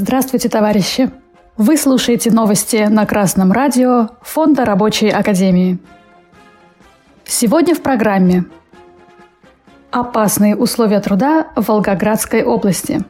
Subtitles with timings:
[0.00, 1.10] Здравствуйте, товарищи!
[1.58, 5.78] Вы слушаете новости на Красном радио Фонда Рабочей Академии.
[7.26, 8.46] Сегодня в программе
[9.90, 13.04] Опасные условия труда в Волгоградской области.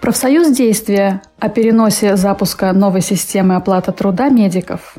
[0.00, 4.94] Профсоюз действия о переносе запуска новой системы оплаты труда медиков.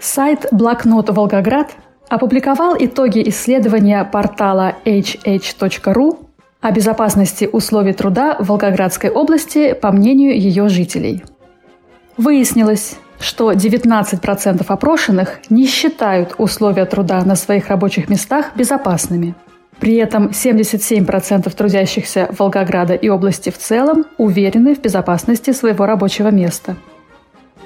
[0.00, 1.72] Сайт «Блокнот Волгоград»
[2.08, 6.25] опубликовал итоги исследования портала hh.ru
[6.60, 11.22] о безопасности условий труда в Волгоградской области по мнению ее жителей.
[12.16, 19.34] Выяснилось, что 19% опрошенных не считают условия труда на своих рабочих местах безопасными.
[19.78, 26.76] При этом 77% трудящихся Волгограда и области в целом уверены в безопасности своего рабочего места.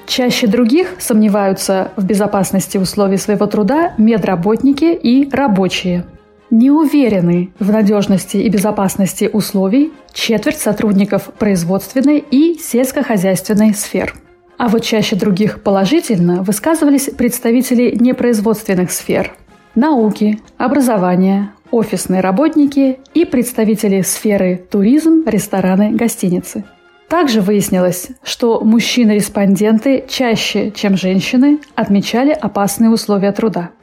[0.06, 6.04] Чаще других сомневаются в безопасности условий своего труда медработники и рабочие–
[6.50, 14.14] не уверены в надежности и безопасности условий четверть сотрудников производственной и сельскохозяйственной сфер.
[14.58, 19.32] А вот чаще других положительно высказывались представители непроизводственных сфер–
[19.74, 26.64] науки, образования, офисные работники и представители сферы туризм, рестораны, гостиницы.
[27.08, 33.70] Также выяснилось, что мужчины-респонденты чаще, чем женщины, отмечали опасные условия труда–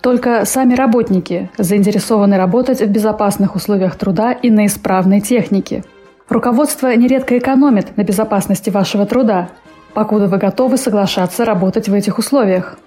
[0.00, 5.84] только сами работники заинтересованы работать в безопасных условиях труда и на исправной технике.
[6.28, 9.48] Руководство нередко экономит на безопасности вашего труда,
[9.94, 12.78] покуда вы готовы соглашаться работать в этих условиях.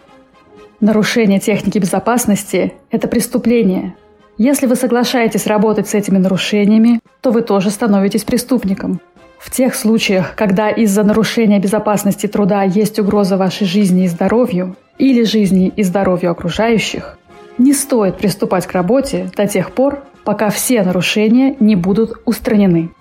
[0.80, 3.96] Нарушение техники безопасности– это преступление.
[4.38, 9.00] Если вы соглашаетесь работать с этими нарушениями, то вы тоже становитесь преступником.
[9.38, 15.24] В тех случаях, когда из-за нарушения безопасности труда есть угроза вашей жизни и здоровью, или
[15.24, 17.18] жизни и здоровью окружающих,
[17.58, 22.92] не стоит приступать к работе до тех пор, пока все нарушения не будут устранены.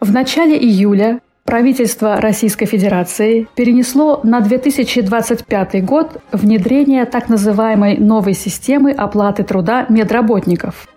[0.00, 8.90] В начале июля правительство Российской Федерации перенесло на 2025 год внедрение так называемой новой системы
[8.90, 10.88] оплаты труда медработников.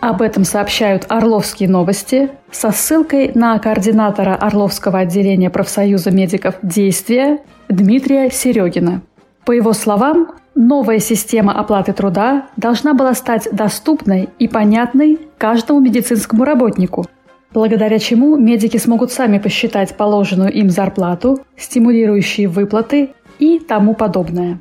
[0.00, 8.30] Об этом сообщают Орловские новости со ссылкой на координатора Орловского отделения профсоюза медиков «Действия» Дмитрия
[8.30, 9.02] Серегина.
[9.44, 16.44] По его словам, новая система оплаты труда должна была стать доступной и понятной каждому медицинскому
[16.44, 17.04] работнику,
[17.52, 23.10] благодаря чему медики смогут сами посчитать положенную им зарплату, стимулирующие выплаты
[23.40, 24.60] и тому подобное.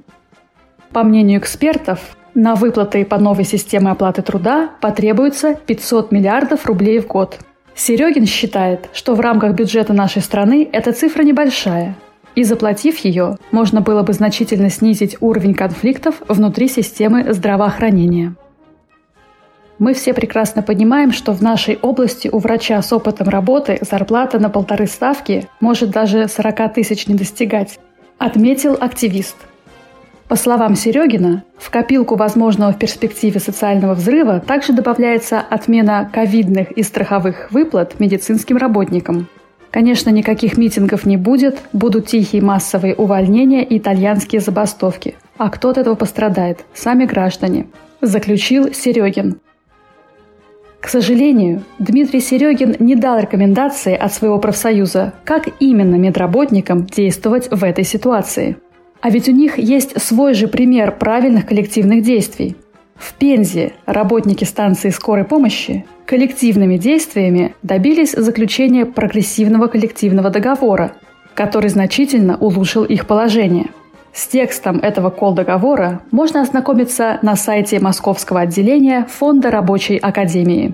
[0.91, 7.07] По мнению экспертов, на выплаты по новой системе оплаты труда потребуется 500 миллиардов рублей в
[7.07, 7.39] год.
[7.75, 11.95] Серегин считает, что в рамках бюджета нашей страны эта цифра небольшая–
[12.37, 18.35] и заплатив ее, можно было бы значительно снизить уровень конфликтов внутри системы здравоохранения.
[19.79, 24.51] Мы все прекрасно понимаем, что в нашей области у врача с опытом работы зарплата на
[24.51, 27.79] полторы ставки может даже 40 тысяч не достигать,
[28.19, 29.37] отметил активист.
[30.27, 36.83] По словам Серегина, в копилку возможного в перспективе социального взрыва также добавляется отмена ковидных и
[36.83, 39.27] страховых выплат медицинским работникам–
[39.71, 45.15] Конечно, никаких митингов не будет, будут тихие массовые увольнения и итальянские забастовки.
[45.37, 46.65] А кто от этого пострадает?
[46.73, 47.67] Сами граждане.
[48.01, 49.39] Заключил Серегин.
[50.79, 57.63] К сожалению, Дмитрий Серегин не дал рекомендации от своего профсоюза, как именно медработникам действовать в
[57.63, 58.57] этой ситуации.
[59.01, 62.55] А ведь у них есть свой же пример правильных коллективных действий–
[62.97, 70.93] в Пензе работники станции скорой помощи коллективными действиями добились заключения прогрессивного коллективного договора,
[71.33, 73.67] который значительно улучшил их положение.
[74.13, 80.73] С текстом этого кол-договора можно ознакомиться на сайте Московского отделения Фонда рабочей академии.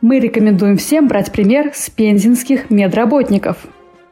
[0.00, 3.66] Мы рекомендуем всем брать пример с пензенских медработников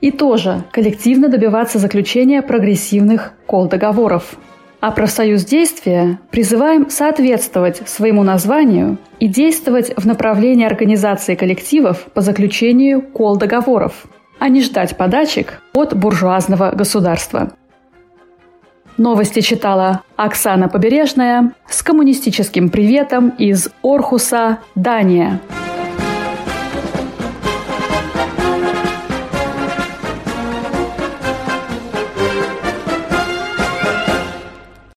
[0.06, 4.36] и тоже коллективно добиваться заключения прогрессивных кол-договоров–
[4.78, 13.02] а профсоюз действия призываем соответствовать своему названию и действовать в направлении организации коллективов по заключению
[13.02, 14.04] кол-договоров,
[14.38, 17.52] а не ждать подачек от буржуазного государства.
[18.96, 25.40] Новости читала Оксана Побережная с коммунистическим приветом из Орхуса, Дания.